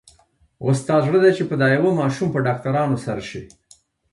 اوس 0.63 0.77
ستا 0.83 0.95
زړه 1.05 1.19
دی 1.23 1.31
چې 1.37 1.43
په 1.49 1.55
دا 1.61 1.67
يوه 1.77 1.91
ماشوم 1.99 2.27
په 2.33 2.39
ډاکټرانو 2.45 2.95
سر 3.05 3.19
شې. 3.29 3.41